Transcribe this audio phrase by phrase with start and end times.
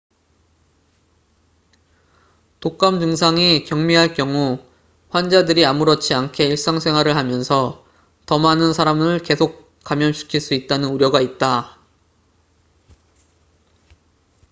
[2.59, 4.57] 독감 증상이 경미할 경우
[5.11, 7.85] 환자들이 아무렇지 않게 일상생활을 하면서
[8.25, 11.77] 더 많은 사람을 계속 감염시킬 수 있다는 우려가 있다